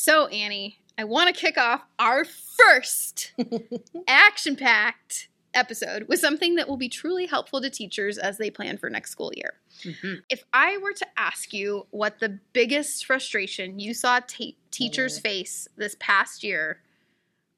[0.00, 3.32] So, Annie, I want to kick off our first
[4.08, 8.78] action packed episode with something that will be truly helpful to teachers as they plan
[8.78, 9.54] for next school year.
[9.82, 10.22] Mhm.
[10.30, 15.22] If I were to ask you what the biggest frustration you saw ta- teachers Mm.
[15.22, 16.80] face this past year,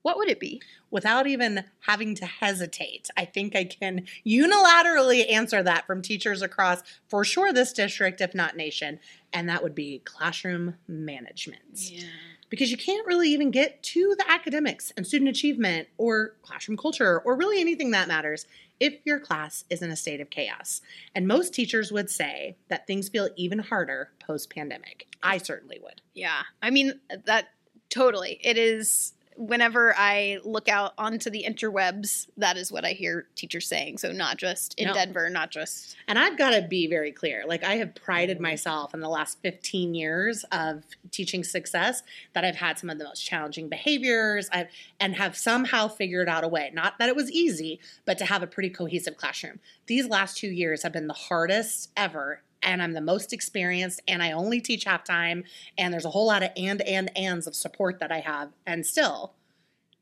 [0.02, 0.62] what would it be?
[0.90, 6.82] Without even having to hesitate, I think I can unilaterally answer that from teachers across,
[7.08, 8.98] for sure, this district, if not nation,
[9.32, 11.90] and that would be classroom management.
[11.90, 12.04] Yeah.
[12.48, 17.20] because you can't really even get to the academics and student achievement or classroom culture
[17.20, 18.44] or really anything that matters
[18.80, 20.80] if your class is in a state of chaos.
[21.14, 25.06] And most teachers would say that things feel even harder post pandemic.
[25.22, 26.02] I certainly would.
[26.14, 26.42] Yeah.
[26.60, 27.48] I mean, that
[27.88, 28.40] totally.
[28.42, 33.66] It is whenever I look out onto the interwebs, that is what I hear teachers
[33.66, 33.96] saying.
[33.96, 34.92] So not just in No.
[34.92, 37.44] Denver, not just And I've got to be very clear.
[37.46, 42.02] Like, I have prided myself in the last 15 years of teaching success
[42.34, 44.68] that I've had some of the most challenging behaviors I've,
[45.00, 46.70] and have somehow figured out a way.
[46.74, 49.60] Not that it was easy, but to have a pretty cohesive classroom.
[49.86, 52.42] These last two years have been the hardest ever.
[52.62, 55.44] And I'm the most experienced, and I only teach half time.
[55.78, 58.50] And there's a whole lot of and, and, ands of support that I have.
[58.66, 59.32] And still,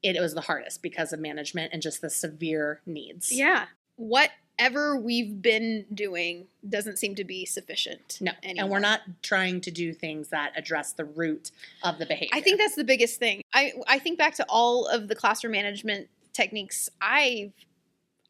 [0.03, 3.33] it was the hardest because of management and just the severe needs.
[3.33, 3.67] Yeah.
[3.97, 8.19] Whatever we've been doing doesn't seem to be sufficient.
[8.21, 8.63] No, anymore.
[8.63, 11.51] and we're not trying to do things that address the root
[11.83, 12.31] of the behavior.
[12.33, 13.43] I think that's the biggest thing.
[13.53, 17.53] I I think back to all of the classroom management techniques I've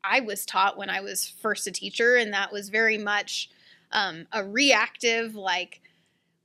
[0.04, 3.50] I was taught when I was first a teacher, and that was very much
[3.92, 5.80] um, a reactive, like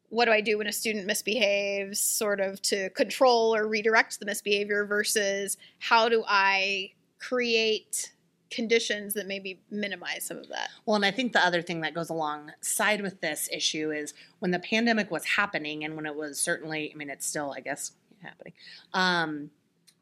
[0.09, 4.25] what do I do when a student misbehaves, sort of to control or redirect the
[4.25, 8.11] misbehavior, versus how do I create
[8.51, 10.69] conditions that maybe minimize some of that.
[10.85, 14.51] Well, and I think the other thing that goes alongside with this issue is when
[14.51, 17.93] the pandemic was happening, and when it was certainly, I mean, it's still, I guess,
[18.21, 18.53] happening.
[18.93, 19.49] Um,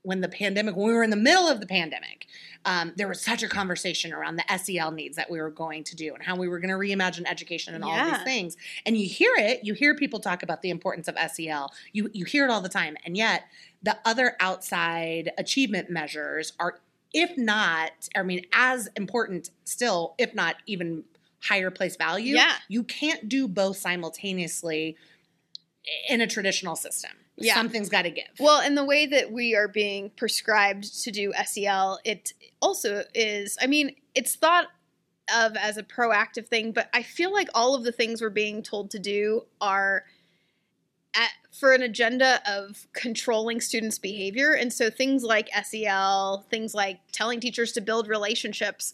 [0.04, 2.26] when the pandemic, when we were in the middle of the pandemic,
[2.66, 5.96] um, there was such a conversation around the SEL needs that we were going to
[5.96, 8.18] do and how we were going to reimagine education and all Yeah.
[8.18, 8.58] these things.
[8.86, 11.72] And you hear it, you hear people talk about the importance of SEL.
[11.92, 13.44] You you hear it all the time, and yet
[13.84, 16.80] the other outside achievement measures are,
[17.14, 21.04] if not, I mean, as important still, if not even
[21.44, 22.36] higher place value.
[22.36, 22.54] Yeah.
[22.68, 24.96] You can't do both simultaneously
[26.08, 27.12] in a traditional system.
[27.44, 27.56] Yeah.
[27.56, 28.26] Something's got to give.
[28.40, 33.58] Well, and the way that we are being prescribed to do SEL, it also is,
[33.62, 34.68] I mean, it's thought
[35.34, 38.62] of as a proactive thing, but I feel like all of the things we're being
[38.64, 40.04] told to do are
[41.14, 44.54] at, for an agenda of controlling students' behavior.
[44.54, 48.94] And so things like SEL, things like telling teachers to build relationships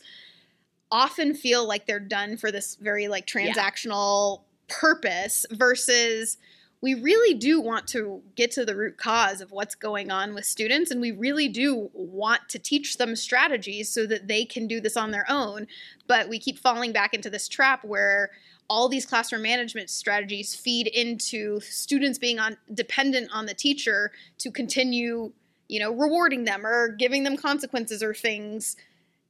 [0.91, 3.52] often feel like they're done for this very like Yeah.
[3.52, 6.38] transactional purpose versus
[6.82, 10.46] we really do want to get to the root cause of what's going on with
[10.46, 14.80] students and we really do want to teach them strategies so that they can do
[14.80, 15.68] this on their own.
[16.08, 18.30] But we keep falling back into this trap where
[18.70, 24.52] all these classroom management strategies feed into students being on dependent on the teacher to
[24.52, 25.32] continue
[25.70, 28.76] you know rewarding them or giving them consequences or things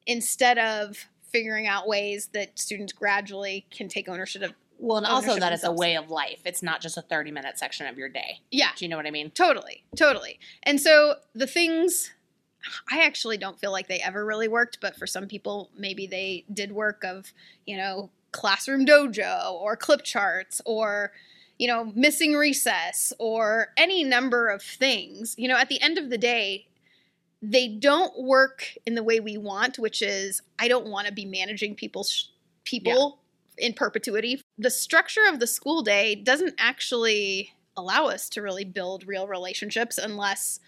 [0.06, 5.10] instead of figuring out ways that students gradually can take ownership of Well, and oh,
[5.10, 6.42] also ownership that it's a way of life.
[6.46, 8.42] It's not just a 30 minute section of your day.
[8.52, 9.32] yeah Do you know what I mean?
[9.32, 10.40] Totally, totally.
[10.64, 12.12] And so the things
[12.92, 16.46] I actually don't feel like they ever really worked, but for some people, maybe they
[16.54, 17.32] did work of,
[17.66, 21.12] you know, classroom dojo or clip charts or,
[21.58, 25.36] you know, missing recess or any number of things.
[25.38, 26.68] You know, at the end of the day,
[27.42, 31.26] they don't work in the way we want, which is I don't want to be
[31.26, 32.32] managing people's
[32.64, 33.20] people
[33.58, 34.42] in perpetuity.
[34.58, 39.98] The structure of the school day doesn't actually allow us to really build real relationships
[39.98, 40.60] unless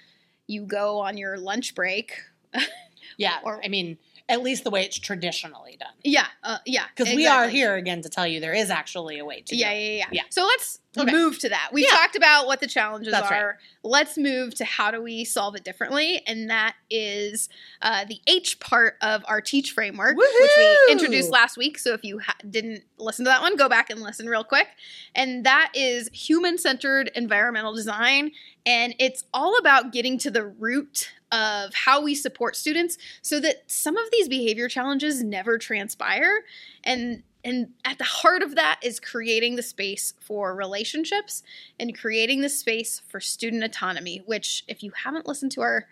[0.48, 2.14] you go on your lunch break.
[3.18, 3.40] Yeah.
[3.44, 3.98] Or- I mean,
[4.28, 5.94] at least the way it's traditionally done.
[6.04, 6.84] Yeah, uh, yeah.
[6.96, 9.72] Because we are here again to tell you there is actually a way to Yeah,
[9.72, 9.82] do it.
[9.82, 10.22] yeah, yeah, Yeah.
[10.30, 11.12] So let's Okay.
[11.12, 11.70] move to that.
[11.74, 11.98] We've Yeah.
[11.98, 13.42] talked about what the challenges That's right.
[13.42, 13.60] are.
[13.84, 17.50] Let's move to how do we solve it differently, and that is
[17.82, 21.80] uh, the H part of our Teach framework, which we introduced last week.
[21.80, 24.68] So if you ha- didn't listen to that one, go back and listen real quick.
[25.16, 28.32] And that is human-centered environmental design,
[28.66, 33.64] and it's all about getting to the root of how we support students so that
[33.70, 36.44] some of these behavior challenges never transpire
[36.84, 41.42] and and at the heart of that is creating the space for relationships
[41.80, 45.88] and creating the space for student autonomy which if you haven't listened to our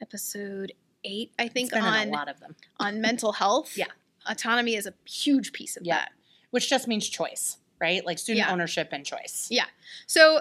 [0.00, 0.72] episode
[1.04, 3.86] 8 I think on a lot of them, on mental health Yeah.
[4.26, 5.96] autonomy is a huge piece of Yeah.
[5.96, 6.12] that
[6.50, 8.04] which just means choice, right?
[8.06, 8.52] Like student Yeah.
[8.52, 9.48] ownership and choice.
[9.50, 9.66] Yeah.
[10.06, 10.40] So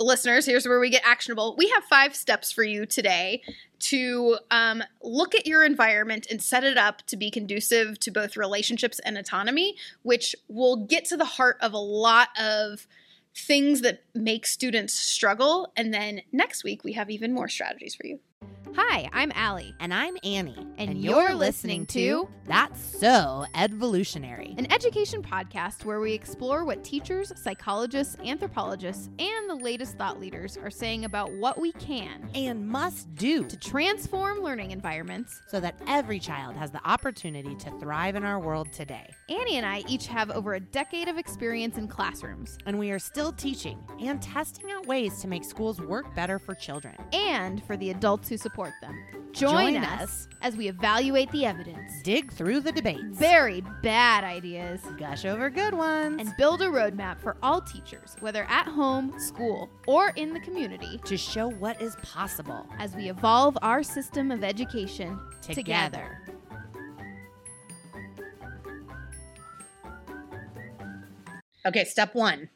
[0.00, 1.54] listeners, here's where we get actionable.
[1.56, 3.42] We have five steps for you today
[3.80, 8.36] to um, look at your environment and set it up to be conducive to both
[8.36, 12.86] relationships and autonomy, which will get to the heart of a lot of
[13.36, 15.72] things that make students struggle.
[15.76, 18.20] And then next week, we have even more strategies for you.
[18.76, 19.74] Hi, I'm Allie.
[19.78, 20.56] And I'm Annie.
[20.78, 24.58] And, you're, listening to That's So Edvolutionary.
[24.58, 30.56] an education podcast where we explore what teachers, psychologists, anthropologists, and the latest thought leaders
[30.56, 35.40] are saying about what we can And must do to transform learning environments.
[35.48, 39.08] so that every child has the opportunity to thrive in our world today.
[39.28, 42.98] Annie and I each have over a decade of experience in classrooms And we are
[42.98, 46.96] still teaching and testing out ways to make schools work better for children.
[47.12, 49.04] and for the adults who support them.
[49.32, 50.28] Join, Join us, us.
[50.42, 55.74] as we evaluate the evidence, Dig through the debates, bury bad ideas, gush over good
[55.74, 60.40] ones, and build a roadmap for all teachers, whether at home, school, or in the
[60.40, 66.20] community, to show what is possible as we evolve our system of education together.
[71.66, 72.48] Okay, step one.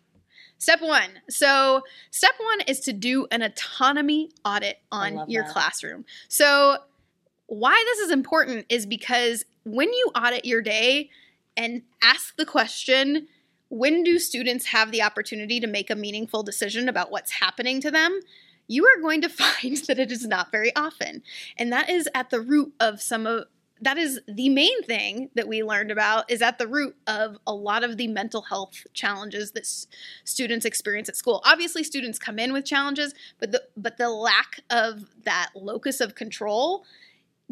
[0.58, 1.10] Step one.
[1.30, 5.52] So, step one is to do an autonomy audit on your that.
[5.52, 6.04] classroom.
[6.28, 6.78] So,
[7.46, 11.10] why this is important is because when you audit your day
[11.56, 13.28] and ask the question,
[13.70, 17.90] when do students have the opportunity to make a meaningful decision about what's happening to
[17.90, 18.20] them?
[18.66, 21.22] You are going to find that it is not very often.
[21.56, 23.44] And that is at the root of some of
[23.80, 27.54] that is the main thing that we learned about is at the root of a
[27.54, 29.86] lot of the mental health challenges that s-
[30.24, 31.42] students experience at school.
[31.44, 36.14] Obviously students come in with challenges, but the but the lack of that locus of
[36.14, 36.84] control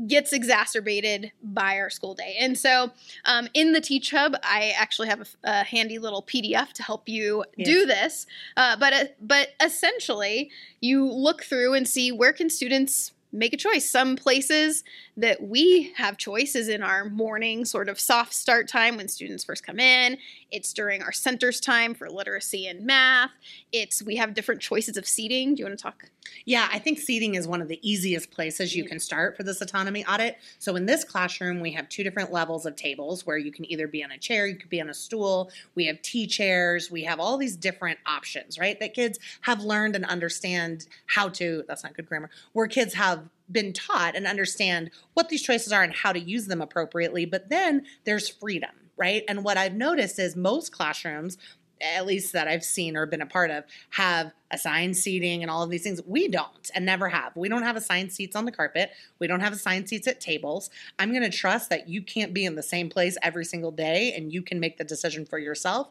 [0.06, 2.36] gets exacerbated by our school day.
[2.38, 2.90] And so
[3.24, 7.44] um, in the Teach Hub, I actually have a handy little PDF to help you
[7.64, 8.26] do this.
[8.56, 10.50] Uh, but uh, but essentially,
[10.80, 13.88] you look through and see where can students make a choice.
[13.88, 14.82] Some places
[15.16, 19.64] that we have choices in our morning sort of soft start time when students first
[19.64, 20.18] come in.
[20.50, 23.30] It's during our centers time for literacy and math.
[23.72, 25.54] It's we have different choices of seating.
[25.54, 26.10] Do you want to talk?
[26.44, 28.90] Yeah, I think seating is one of the easiest places you mm-hmm.
[28.90, 30.38] can start for this autonomy audit.
[30.58, 33.88] So in this classroom, we have two different levels of tables where you can either
[33.88, 35.50] be on a chair, you could be on a stool.
[35.74, 36.90] We have T chairs.
[36.90, 38.78] We have all these different options, right?
[38.80, 41.64] That kids have learned and understand how to.
[41.66, 42.30] That's not good grammar.
[42.52, 46.46] Where kids have been taught and understand what these choices are and how to use
[46.46, 47.24] them appropriately.
[47.24, 49.22] But then there's freedom, right?
[49.28, 51.38] And what I've noticed is most classrooms
[51.80, 55.62] at least that I've seen or been a part of, have assigned seating and all
[55.62, 56.00] of these things.
[56.06, 57.36] We don't and never have.
[57.36, 58.90] We don't have assigned seats on the carpet.
[59.18, 60.70] We don't have assigned seats at tables.
[60.98, 64.12] I'm going to trust that you can't be in the same place every single day
[64.16, 65.90] and you can make the decision for yourself.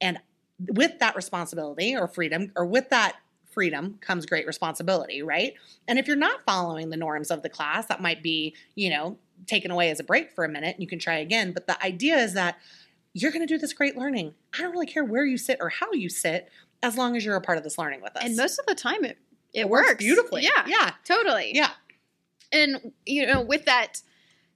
[0.00, 0.18] And
[0.58, 3.16] with that responsibility or freedom, or with that
[3.50, 5.54] freedom comes great responsibility, right?
[5.86, 9.18] And if you're not following the norms of the class, that might be, you know,
[9.46, 10.74] taken away as a break for a minute.
[10.76, 11.52] And you can try again.
[11.52, 12.58] But the idea is that
[13.22, 14.34] you're going to do this great learning.
[14.54, 16.48] I don't really care where you sit or how you sit,
[16.82, 18.24] as long as you're a part of this learning with us.
[18.24, 19.18] And most of the time, it
[19.54, 20.42] it, It works works beautifully.
[20.42, 20.90] Yeah, Yeah.
[21.04, 21.52] totally.
[21.54, 21.70] yeah,
[22.52, 24.02] And you know, with that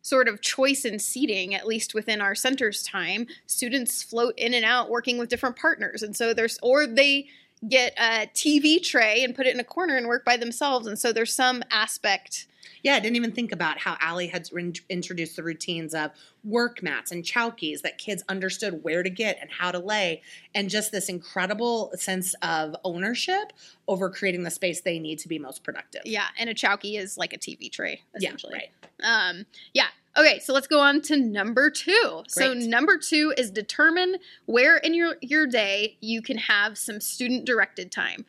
[0.03, 4.64] sort of choice in seating, at least within our center's time, students float in and
[4.64, 6.03] out working with different partners.
[6.03, 7.29] And so there's or they
[7.69, 10.87] get a TV tray and put it in a corner and work by themselves.
[10.87, 12.47] And so there's some aspect
[12.83, 12.95] yeah.
[12.95, 16.11] I didn't even think about how Allie had in- introduced the routines of
[16.45, 20.23] work mats and chowkies that kids understood where to get and how to lay,
[20.54, 23.52] and just this incredible sense of ownership
[23.87, 26.02] over creating the space they need to be most productive.
[26.04, 28.54] yeah, and a chowky is like a TV tray, essentially.
[28.54, 29.31] Yeah, right.
[29.31, 29.87] Um, yeah.
[30.16, 32.23] Okay, so let's go on to number two.
[32.28, 34.16] So number two is determine
[34.47, 38.26] where in your your day you can have some student directed time.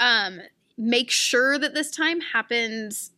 [0.00, 0.40] Um,
[0.76, 3.12] make sure that this time happens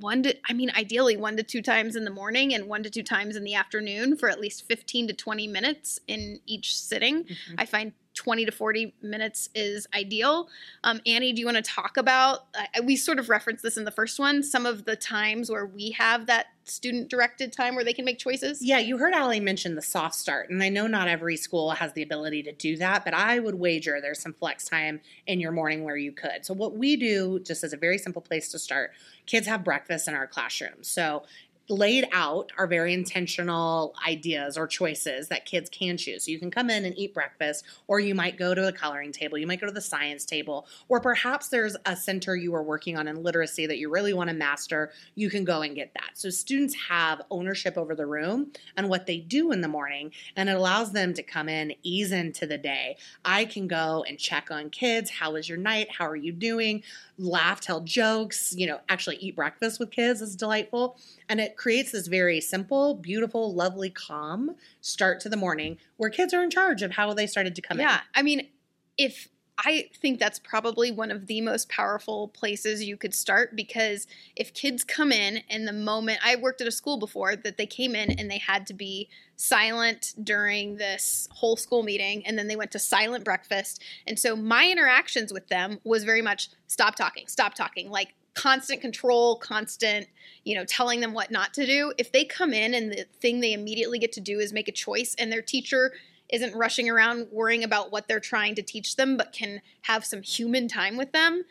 [0.00, 2.90] one to I mean ideally one to two times in the morning and one to
[2.90, 7.24] two times in the afternoon for at least 15 to 20 minutes in each sitting.
[7.24, 7.54] Mhm.
[7.58, 10.48] I find 20 to 40 minutes is ideal.
[10.82, 12.46] Um, Annie, do you want to talk about?
[12.54, 14.42] Uh, we sort of referenced this in the first one.
[14.42, 18.18] Some of the times where we have that student directed time where they can make
[18.18, 18.62] choices.
[18.62, 21.92] Yeah, you heard Allie mention the soft start, and I know not every school has
[21.92, 25.52] the ability to do that, but I would wager there's some flex time in your
[25.52, 26.44] morning where you could.
[26.44, 28.92] So, what we do, just as a very simple place to start,
[29.26, 30.88] kids have breakfast in our classrooms.
[30.88, 31.24] So,
[31.68, 36.24] laid out are very intentional ideas or choices that kids can choose.
[36.24, 39.12] So you can come in and eat breakfast, or you might go to a coloring
[39.12, 42.62] table, you might go to the science table, or perhaps there's a center you are
[42.62, 44.92] working on in literacy that you really want to master.
[45.14, 46.10] You can go and get that.
[46.14, 50.48] So students have ownership over the room and what they do in the morning, and
[50.48, 52.96] it allows them to come in, ease into the day.
[53.24, 55.10] I can go and check on kids.
[55.10, 55.88] How was your night?
[55.90, 56.82] How are you doing?
[57.18, 60.98] Laugh, tell jokes, you know, actually eat breakfast with kids is delightful.
[61.28, 66.34] And it creates this very simple, beautiful, lovely, calm start to the morning where kids
[66.34, 67.90] are in charge of how they started to come yeah, in.
[67.90, 68.00] Yeah.
[68.14, 68.48] I mean,
[68.96, 74.06] if I think that's probably one of the most powerful places you could start because
[74.34, 77.66] if kids come in and the moment I worked at a school before that they
[77.66, 82.48] came in and they had to be silent during this whole school meeting and then
[82.48, 83.80] they went to silent breakfast.
[84.08, 88.80] And so my interactions with them was very much stop talking, stop talking, like constant
[88.80, 90.06] control, constant,
[90.44, 91.92] you know, telling them what not to do.
[91.98, 94.72] If they come in and the thing they immediately get to do is make a
[94.72, 95.92] choice and their teacher
[96.30, 100.22] isn't rushing around worrying about what they're trying to teach them, but can have some
[100.22, 101.44] human time with them,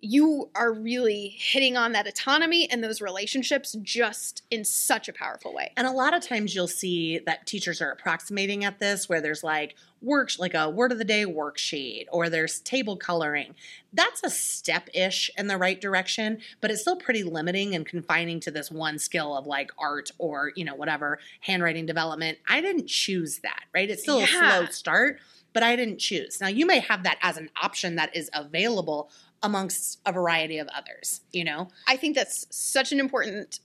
[0.00, 5.52] you are really hitting on that autonomy and those relationships just in such a powerful
[5.52, 5.72] way.
[5.76, 9.42] And a lot of times you'll see that teachers are approximating at this where there's
[9.42, 13.56] like work like a word of the day worksheet or there's table coloring.
[13.92, 18.38] That's a step ish in the right direction, but it's still pretty limiting and confining
[18.40, 22.38] to this one skill of like art or, you know, whatever, handwriting development.
[22.48, 23.90] I didn't choose that, right?
[23.90, 24.24] It's still Yeah.
[24.24, 25.18] a slow start,
[25.52, 26.40] but I didn't choose.
[26.40, 29.10] Now you may have that as an option that is available
[29.42, 31.68] amongst a variety of others, you know?
[31.86, 33.60] I think that's such an important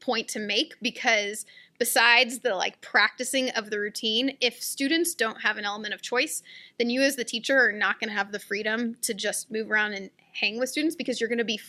[0.00, 1.44] point to make because
[1.78, 6.42] besides the like practicing of the routine, if students don't have an element of choice,
[6.78, 9.70] then you as the teacher are not going to have the freedom to just move
[9.70, 11.60] around and hang with students because you're going to be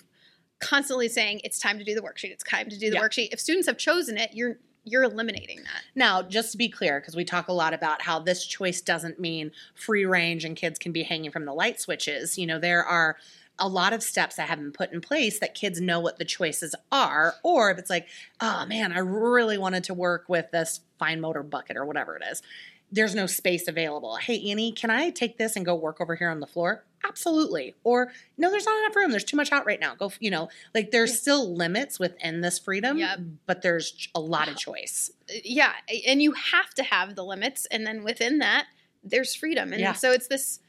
[0.59, 3.01] constantly saying it's time to do the worksheet, it's time to do the Yeah.
[3.01, 3.29] worksheet.
[3.31, 5.83] If students have chosen it, you're you're eliminating that.
[5.93, 9.19] Now, just to be clear, because we talk a lot about how this choice doesn't
[9.19, 12.37] mean free range and kids can be hanging from the light switches.
[12.37, 13.17] You know, there are
[13.59, 16.25] a lot of steps that have been put in place that kids know what the
[16.25, 17.35] choices are.
[17.43, 18.07] Or if it's like,
[18.41, 22.23] oh man, I really wanted to work with this fine motor bucket or whatever it
[22.31, 22.41] is,
[22.91, 24.15] there's no space available.
[24.15, 26.83] Hey, Annie, can I take this and go work over here on the floor?
[27.07, 27.75] Absolutely.
[27.83, 29.11] Or no, there's not enough room.
[29.11, 29.95] There's too much out right now.
[29.95, 31.15] Go, you know, like there's Yeah.
[31.17, 33.19] still limits within this freedom, Yep.
[33.45, 35.11] but there's a lot of choice.
[35.43, 35.73] yeah
[36.07, 38.65] and you have to have the limits and then within that
[39.03, 39.93] there's freedom and Yeah.
[39.93, 40.59] so it's this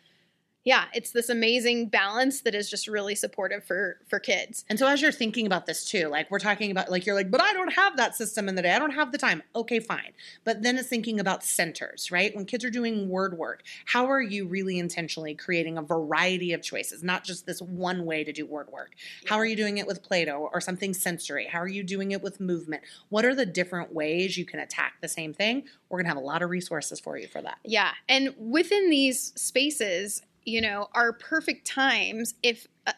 [0.64, 4.86] yeah it's this amazing balance that is just really supportive for for kids And so
[4.86, 7.52] as you're thinking about this too, like we're talking about like you're like, but I
[7.52, 8.72] don't have that system in the day.
[8.72, 9.42] I don't have the time.
[9.54, 10.12] Okay, fine.
[10.44, 12.34] But then it's thinking about centers, right?
[12.34, 16.62] When kids are doing word work, how are you really intentionally creating a variety of
[16.62, 18.92] choices, not just this one way to do word work?
[19.26, 21.46] How are you doing it with Play-Doh or something sensory?
[21.46, 22.82] How are you doing it with movement?
[23.08, 25.64] What are the different ways you can attack the same thing?
[25.88, 27.58] We're going to have a lot of resources for you for that.
[27.64, 32.92] yeah and within these spaces you know are perfect times if uh,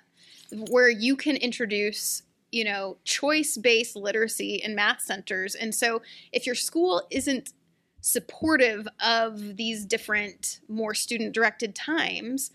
[0.70, 5.54] where you can introduce you know choice based literacy in math centers.
[5.54, 7.52] And so if your school isn't
[8.00, 12.50] supportive of these different more student directed times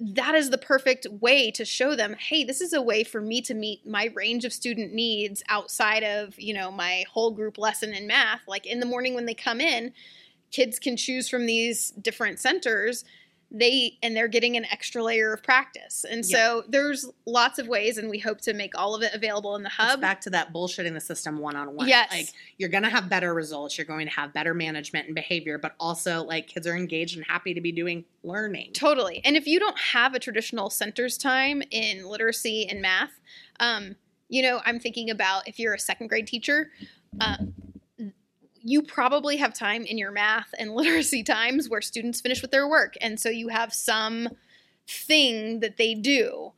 [0.00, 3.42] that is the perfect way to show them hey this is a way for me
[3.42, 7.92] to meet my range of student needs outside of you know my whole group lesson
[7.92, 8.40] in math.
[8.48, 9.92] Like in the morning when they come in
[10.50, 13.04] kids can choose from these different centers
[13.50, 17.98] they and they're getting an extra layer of practice and so there's lots of ways
[17.98, 20.30] and we hope to make all of it available in the It's hub back to
[20.30, 21.88] that bullshitting the system one on one.
[21.88, 22.10] Yes.
[22.10, 22.28] Like
[22.58, 23.78] you're going to have better results.
[23.78, 27.26] You're going to have better management and behavior, but also like kids are engaged and
[27.26, 28.72] happy to be doing learning.
[28.72, 29.20] Totally.
[29.24, 33.20] And if you don't have a traditional centers time in literacy and math,
[33.58, 33.96] um,
[34.28, 36.70] you know, I'm thinking about if you're a second grade teacher,
[37.20, 37.36] uh,
[38.62, 42.68] you probably have time in your math and literacy times where students finish with their
[42.68, 42.94] work.
[43.00, 44.28] And so you have some
[44.88, 46.52] thing that they do.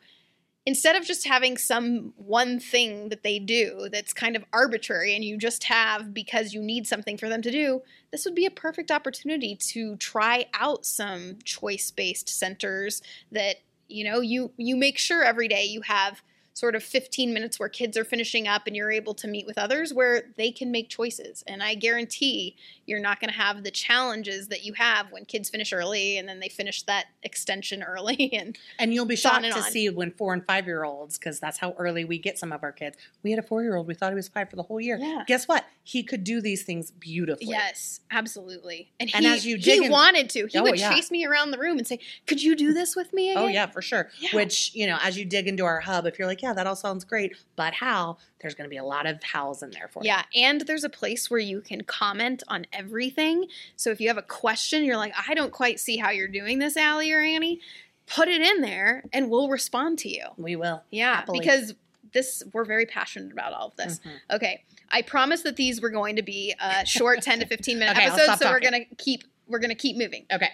[0.65, 5.25] Instead of just having some one thing that they do that's kind of arbitrary and
[5.25, 7.83] you just have because you need something for them to do,
[8.13, 13.57] this would be a perfect opportunity to try out some choice-based centers that
[13.89, 16.23] you know you you make sure every day you have
[16.55, 19.57] sort of 15 minutes where kids are finishing up and you're able to meet with
[19.59, 22.55] others where they can make choices and i guarantee
[22.85, 26.29] you're not going to have the challenges that you have when kids finish early and
[26.29, 29.71] then they finish that extension early and And you'll be shocked and to on.
[29.71, 32.65] see when four and five year olds, because that's how early we get some of
[32.65, 32.97] our kids.
[33.23, 34.99] We had a four year old, we thought he was five for the whole year.
[35.01, 35.23] Yeah.
[35.29, 35.65] Guess what?
[35.85, 37.47] He could do these things beautifully.
[37.47, 40.93] yes absolutely and he, as you dig he in- wanted to he Oh, would yeah.
[40.93, 43.45] chase me around the room and say could you do this with me oh, again?
[43.45, 44.11] Oh, yeah, for sure.
[44.19, 44.31] Yeah.
[44.35, 46.77] Which, you know, as you dig into our hub, if you're like, yeah, that all
[46.77, 48.19] sounds great, but how?
[48.41, 50.09] There's going to be a lot of hows in there for you.
[50.09, 53.47] Yeah, and there's a place where you can comment on everything.
[53.77, 56.59] So if you have a question, you're like, I don't quite see how you're doing
[56.59, 57.61] this, Allie or Annie,
[58.07, 60.25] put it in there and we'll respond to you.
[60.37, 60.83] We will.
[60.91, 61.39] Yeah, Happily.
[61.39, 61.75] because
[62.13, 64.01] this we're very passionate about all of this.
[64.01, 64.37] Mhm.
[64.37, 67.97] Okay, I promised that these were going to be uh, short, ten to fifteen minute
[67.97, 70.27] Okay, episodes, so we're gonna keep we're gonna keep moving.
[70.33, 70.51] Okay.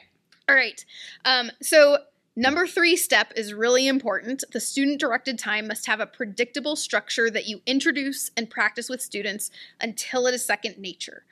[0.48, 0.84] All right.
[1.24, 1.98] Um, so
[2.38, 4.44] number three step is really important.
[4.52, 9.02] The student directed time must have a predictable structure that you introduce and practice with
[9.02, 11.24] students until it is second nature.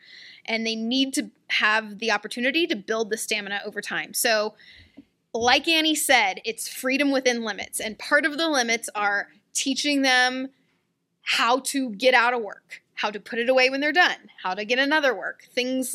[0.44, 4.14] And they need to have the opportunity to build the stamina over time.
[4.14, 4.54] So,
[5.32, 7.78] like Annie said, it's freedom within limits.
[7.78, 10.48] And part of the limits are teaching them
[11.22, 14.54] how to get out of work, how to put it away when they're done, how
[14.54, 15.94] to get another work, things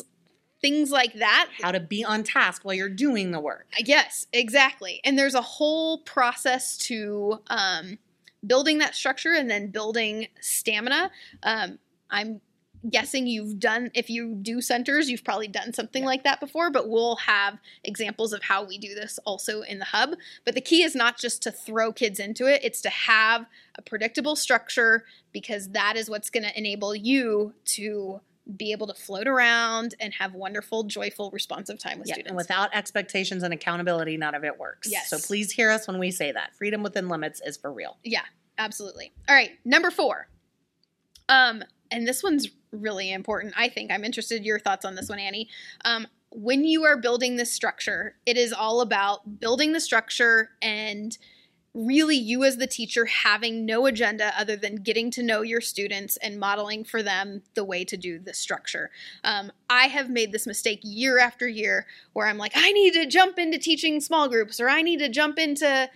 [0.62, 3.66] things like that How to be on task while you're doing the work.
[3.84, 5.00] Yes, exactly.
[5.04, 7.98] And there's a whole process to um,
[8.46, 11.10] building that structure and then building stamina.
[11.42, 11.78] Um,
[12.10, 12.40] I'm
[12.90, 16.88] guessing you've done, if you do centers, you've probably done something like that before, but
[16.88, 20.14] we'll have examples of how we do this also in the hub.
[20.44, 23.82] But the key is not just to throw kids into it, it's to have a
[23.82, 28.20] predictable structure because that is what's going to enable you to
[28.56, 32.30] be able to float around and have wonderful, joyful, responsive time with Yeah, students.
[32.30, 34.90] and without expectations and accountability, none of it works.
[34.90, 35.08] Yes.
[35.08, 36.54] So please hear us when we say that.
[36.56, 37.98] Freedom within limits is for real.
[38.02, 38.24] Yeah,
[38.58, 39.12] absolutely.
[39.28, 40.28] All right, number four.
[41.28, 43.54] Um, and this one's really important.
[43.56, 45.48] I think I'm interested in your thoughts on this one, Annie.
[45.84, 51.16] Um, when you are building this structure, it is all about building the structure and
[51.74, 56.18] really you as the teacher having no agenda other than getting to know your students
[56.18, 58.90] and modeling for them the way to do the structure.
[59.24, 63.06] Um, I have made this mistake year after year where I'm like, I need to
[63.06, 65.88] jump into teaching small groups or I need to jump into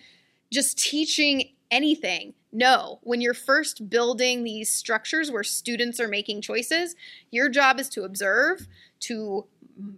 [0.51, 2.33] just teaching anything.
[2.53, 6.95] No, when you're first building these structures where students are making choices,
[7.31, 8.67] your job is to observe,
[9.01, 9.45] to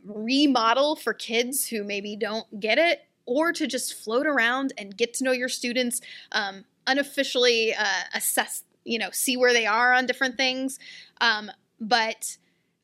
[0.05, 5.13] remodel for kids who maybe don't get it, or to just float around and get
[5.15, 6.01] to know your students,
[6.33, 10.79] um, unofficially uh, assess, you know, see where they are on different things.
[11.21, 12.39] Um, but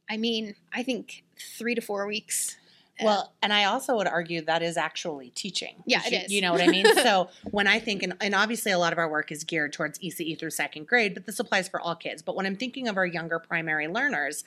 [0.08, 1.24] I mean, I think
[1.58, 2.56] three to four weeks.
[3.00, 5.82] uh, Well, and I also would argue that is actually teaching.
[5.86, 6.32] Yeah, You- it is.
[6.32, 6.84] You know what I mean?
[7.02, 9.98] so when I think, and, and obviously a lot of our work is geared towards
[10.00, 12.20] ECE through second grade, but this applies for all kids.
[12.22, 14.44] But when I'm thinking of our younger primary learners,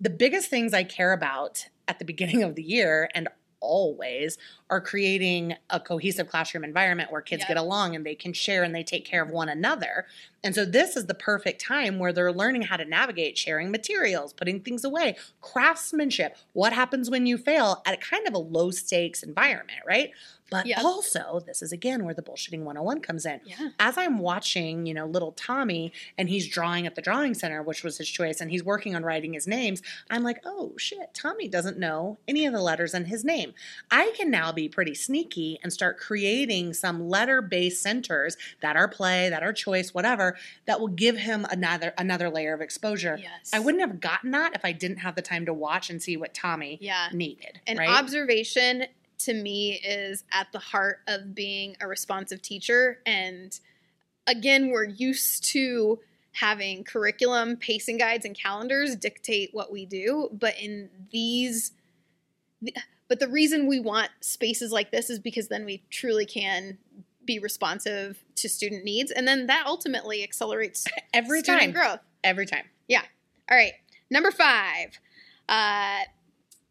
[0.00, 3.26] the biggest things I care about at the beginning of the year and
[3.62, 4.36] always
[4.68, 7.48] are creating a cohesive classroom environment where kids Yep.
[7.48, 10.06] get along and they can share and they take care of one another.
[10.44, 14.32] And so this is the perfect time where they're learning how to navigate sharing materials,
[14.32, 18.70] putting things away, craftsmanship, what happens when you fail at a kind of a low
[18.70, 20.10] stakes environment, right?
[20.52, 23.70] But also, this is again where the bullshitting 101 comes in yeah.
[23.80, 27.82] as I'm watching, you know, little Tommy and he's drawing at the drawing center, which
[27.82, 31.48] was his choice, and he's working on writing his names, I'm like, oh shit, Tommy
[31.48, 33.54] doesn't know any of the letters in his name.
[33.90, 38.88] I can now be pretty sneaky and start creating some letter based centers that are
[38.88, 40.31] play, that are choice, whatever,
[40.66, 43.18] that will give him another another layer of exposure.
[43.20, 43.50] Yes.
[43.52, 46.16] I wouldn't have gotten that if I didn't have the time to watch and see
[46.16, 47.08] what Tommy Yeah.
[47.12, 47.60] needed.
[47.66, 47.88] And right?
[47.88, 48.86] observation
[49.18, 52.98] to me is at the heart of being a responsive teacher.
[53.06, 53.58] And
[54.26, 56.00] again, we're used to
[56.32, 60.30] having curriculum, pacing guides, and calendars dictate what we do.
[60.32, 61.72] But in these,
[63.08, 66.78] but the reason we want spaces like this is because then we truly can
[67.26, 69.10] be responsive to student needs.
[69.10, 71.72] And then that ultimately accelerates every student time.
[71.72, 72.00] growth.
[72.24, 72.64] Every time.
[72.88, 73.02] Yeah.
[73.50, 73.72] All right,
[74.10, 74.98] number five.
[75.48, 76.00] Uh,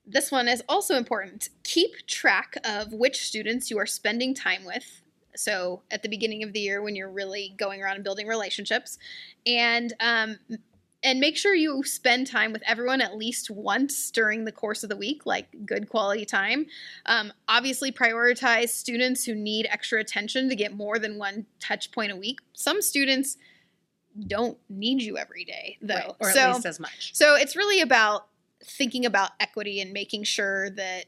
[0.06, 1.50] this one is also important.
[1.64, 5.02] Keep track of which students you are spending time with.
[5.36, 8.98] So at the beginning of the year, when you're really going around and building relationships,
[9.46, 10.38] and um,
[11.04, 14.90] and make sure you spend time with everyone at least once during the course of
[14.90, 16.68] the week, like good quality time.
[17.06, 22.12] Um, obviously, prioritize students who need extra attention to get more than one touch point
[22.12, 22.40] a week.
[22.54, 23.38] Some students
[24.28, 25.96] don't need you every day, though.
[25.96, 26.16] Right.
[26.20, 27.12] Or at least as much.
[27.14, 28.28] so it's really about
[28.64, 31.06] thinking about equity and making sure that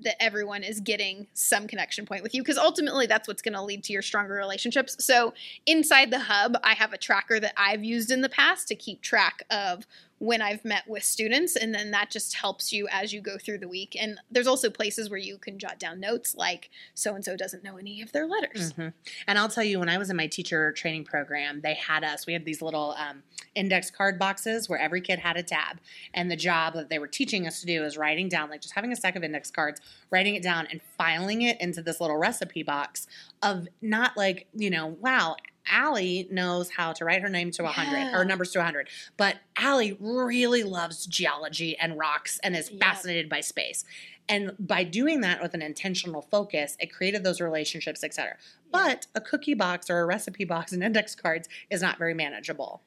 [0.00, 3.62] that everyone is getting some connection point with you because ultimately that's what's going to
[3.62, 4.96] lead to your stronger relationships.
[5.04, 5.34] So
[5.66, 9.02] inside the hub, I have a tracker that I've used in the past to keep
[9.02, 9.86] track of
[10.18, 13.58] when I've met with students and then that just helps you as you go through
[13.58, 13.96] the week.
[14.00, 17.62] And there's also places where you can jot down notes like so and so doesn't
[17.62, 18.72] know any of their letters.
[18.72, 18.92] Mhm.
[19.26, 22.26] And I'll tell you, when I was in my teacher training program, they had us,
[22.26, 23.22] we had these little um,
[23.54, 25.80] index card boxes where every kid had a tab.
[26.12, 28.74] And the job that they were teaching us to do is writing down, like just
[28.74, 32.16] having a stack of index cards, writing it down and filing it into this little
[32.16, 33.06] recipe box
[33.42, 35.36] of not like, you know, wow.
[35.70, 38.16] Allie knows how to write her name to 100 Yeah.
[38.18, 38.88] or numbers to 100.
[39.16, 43.84] But Allie really loves geology and rocks and is fascinated by space.
[44.28, 48.36] And by doing that with an intentional focus, it created those relationships, etc.
[48.70, 52.82] But a cookie box or a recipe box and index cards is not very manageable.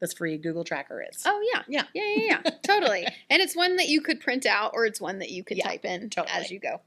[0.00, 1.22] This free Google Tracker is.
[1.26, 1.62] Oh yeah.
[1.68, 1.82] Yeah.
[1.94, 2.50] Yeah, yeah, yeah.
[2.62, 3.06] totally.
[3.30, 5.64] And it's one that you could print out or it's one that you could Yeah,
[5.68, 6.32] type in totally.
[6.40, 6.80] as you go.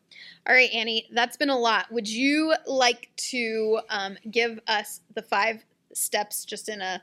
[0.48, 1.92] All right, Annie, that's been a lot.
[1.92, 7.02] Would you like to um, give us the five steps just in a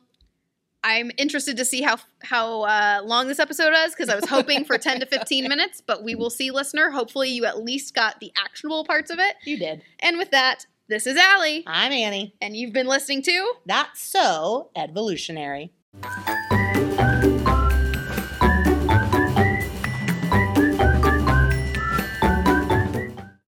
[0.84, 4.64] I'm interested to see how how uh, long this episode is because I was hoping
[4.66, 6.90] for 10 to 15 minutes, but we will see, listener.
[6.90, 9.34] Hopefully, you at least got the actionable parts of it.
[9.44, 9.82] You did.
[10.00, 12.34] And with that, this is Allie, I'm Annie.
[12.42, 15.70] and you've been listening to That's so Edvolutionary.